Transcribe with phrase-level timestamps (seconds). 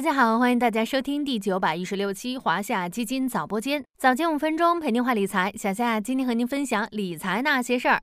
[0.00, 5.52] 大家好，欢迎大家收听第九百一十六期华夏基金早播间，早间五分钟陪您话理财。
[5.58, 8.00] 小夏今天和您分享理财那些事儿。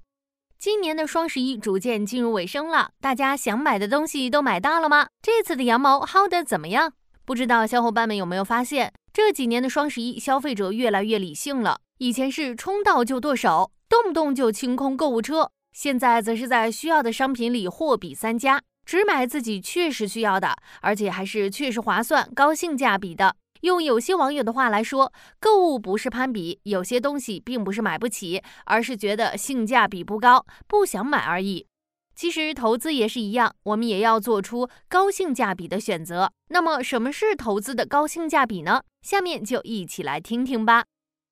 [0.60, 5.08] 今年的双十一逐渐进入尾声了，大家想买的东西都买到了吗？
[5.24, 6.94] 这次的羊毛薅得怎么样？
[7.26, 11.80] 不知道小伙伴们有没有发现，这几年的双十一消费者越来越理性了。
[11.98, 18.62] 以前是冲到就剁手，动不动就清空购物车，现在则是在需要的商品里货比三家。
[18.88, 23.36] 只买自己确实需要的，而且还是确实划算、高性价比的。
[23.62, 31.68] 用有些网友的话来说，购物不是攀比，有些东西并不是买不起，而是觉得性价比不高，不想买而已。
[32.16, 36.32] 其实投资也是一样，我们也要做出高性价比的选择。
[36.48, 38.84] 那么，什么是投资的高性价比呢？
[39.02, 40.86] 下面就一起来听听吧。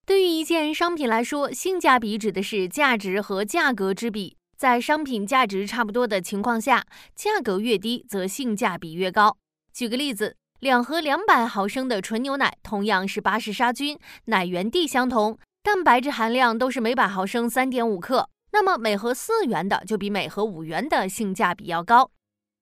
[0.06, 4.36] 对于一件商品来说，性价比指的是价值和价格之比。
[4.66, 9.38] 在商品价值差不多的情况下，价格越低，则性价比越高。
[9.72, 22.10] 举个例子，两盒两百毫升的纯牛奶，同样是巴氏杀菌，奶源地相同，蛋白质含量都是每百毫升三点五克，那么每盒四元的就比每盒五元的性价比要高。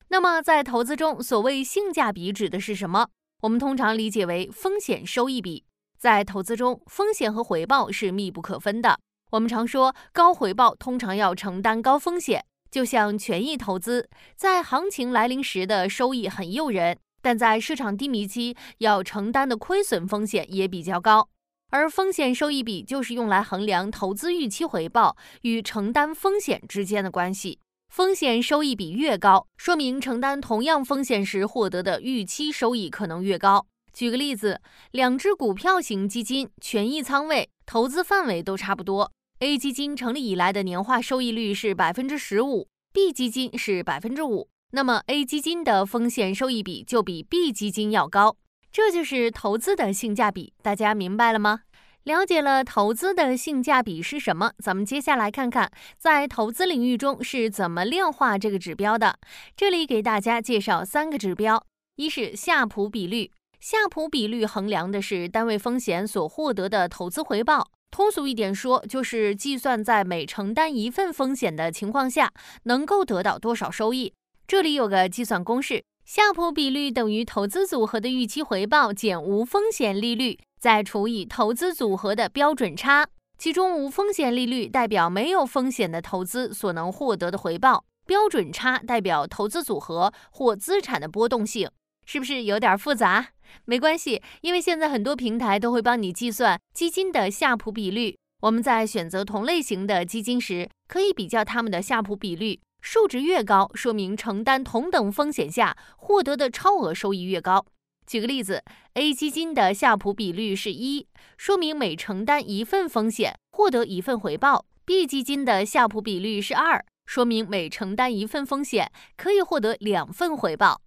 [0.09, 3.07] 那么在投资中，所谓性价比指的是什么？
[3.43, 5.63] 我们通常理解为风险收益比。
[5.97, 8.99] 在投资中，风险和回报是密不可分的。
[9.33, 21.27] 我们常说高回报通常要承担高风险，就像权益投资，在行情来临时的收益很诱人，但在市场低迷期要承担的亏损风险也比较高。
[21.71, 27.57] 而风险收益比就是用来衡量投资预期回报与承担风险之间的关系。
[27.89, 33.65] 风险收益比越高，说明承担同样风险时获得的预期收益可能越高。
[33.91, 39.11] 举个例子，两只股票型基金，权益仓位、投资范围都差不多。
[39.43, 48.37] A 基金成立以来的年化收益率是百分之十五，B 基金是百分之五，那么 A 基金的风险收益比就比 B 基金要高，
[48.71, 51.63] 这就是投资的性价比，大家明白了吗？
[52.03, 59.19] 了解了投资的性价比是什么，咱们接下来看看在投资领域中是怎么量化这个指标的。
[59.57, 61.61] 这里给大家介绍三个指标，
[61.97, 67.71] 一是夏普比率，夏普比率衡量的是单位风险所获得的投资回报。
[67.93, 72.33] 通俗一点说，就是计算在每承担一份风险的情况下，
[72.63, 74.11] 能够得到多少收益。
[74.47, 83.07] 这里有个计算公式：夏普比率等于投资组合的预期回报减无风险利率，再除以投资组合的标准差。
[83.37, 91.69] 其中无风险利率代表没有风险的投资所能获得的回报，标准差代表投资组合或资产的波动性。
[92.07, 93.32] 是不是有点复杂？
[93.65, 98.15] 没关系，因为现在很多平台都会帮你计算基金的夏普比率。
[98.41, 107.65] 我们在选择同类型的基金时，可以比较它们的夏普比率，数值越高，说明承担同等风险下获得的超额收益越高。
[108.05, 108.61] 举个例子
[108.95, 120.81] ，A 基金的夏普比率是一，说明每承担一份风险获得一份回报；B 基金的夏普比率是二，说明每承担一份风险可以获得两份回报。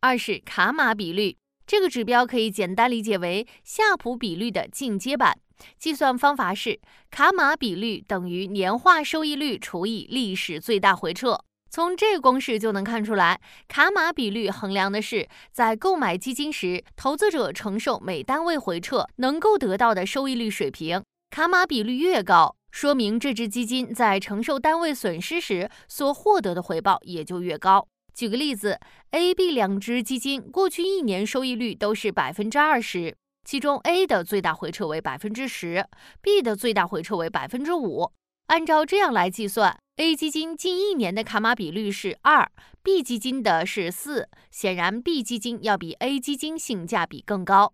[0.00, 1.36] 二是卡玛比率，
[1.66, 5.38] 这个指标可以简单理解为夏普比率的进阶版。
[5.78, 6.80] 计算方法是
[7.10, 11.38] 卡马比率等于年化收益率除以历史最大回撤。
[11.70, 21.02] 从这个公式就能看出来，卡马比率衡量的是在购买基金时，投资者承受每单位回撤能够得到的收益率水平。
[21.30, 27.88] 卡马比率越高，说明这只基金在承受单位损失时所获得的回报也就越高。
[28.14, 28.78] 举个例子
[29.10, 35.84] ，A、B 两只基金过去一年收益率都是百分之二十，其中 A 的最大回撤为百分之十
[36.22, 38.12] ，B 的最大回撤为百分之五。
[38.46, 42.48] 按照这样来计算，A 基金近一年的卡玛比率是二
[42.84, 47.72] ，B 基金的是四，显然 B 基金要比 A 基金性价比更高。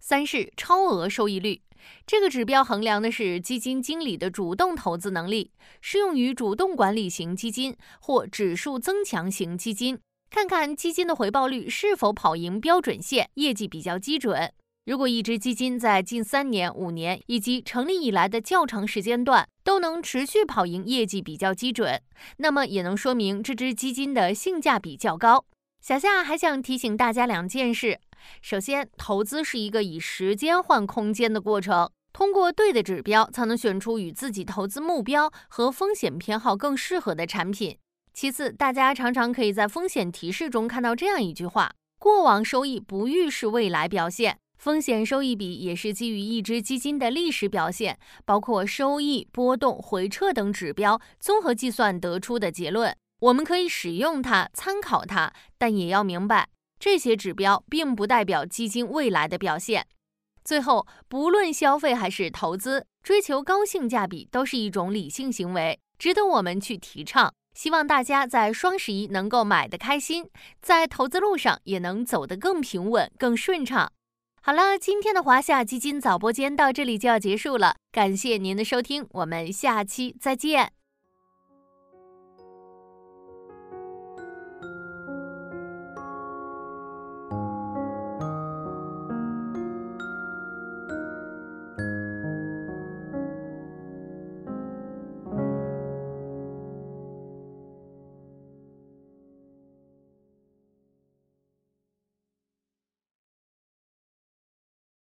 [0.00, 1.60] 三是超额收益率。
[2.06, 5.50] 这个指标衡量的是基金经理的主动投资能力，
[5.80, 9.98] 适用于主动管理型基金或指数增强型基金，
[10.30, 14.52] 看看基金的回报率是否跑赢标准线，业绩比较基准。
[14.86, 21.98] 如果一只基金在近三年、五年以及成立以来的较长时间段都能持续跑赢，业绩比较基准，
[22.36, 25.46] 那么也能说明这只基金的性价比较高。
[25.80, 27.98] 小夏还想提醒大家两件事。
[28.40, 37.76] 首先，投资是一个以时间换空间的过程，通过对的指标，才能选出与自己投资目标和风险偏好更适合的产品。
[38.12, 44.38] 其次，大家常常可以在风险提示中看到这样一句话：过往收益不预示未来表现。
[44.56, 52.96] 风险收益比也是基于一只基金的历史表现，包括收益、波动、回撤等指标综合计算得出的结论。
[53.20, 56.48] 我们可以使用它，参考它，但也要明白。
[56.84, 59.86] 这些指标并不代表基金未来的表现。
[60.44, 67.32] 最后，不论消费还是投资，追求高性价比都是一种理性行为，值得我们去提倡。
[67.54, 70.28] 希望大家在双十一能够买的开心，
[70.60, 73.90] 在投资路上也能走得更平稳、更顺畅。
[74.42, 80.83] 好了，今天的华夏基金早播间到这里就要结束了，感谢您的收听，我们下期再见。